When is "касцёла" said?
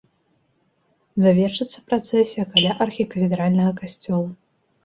3.83-4.27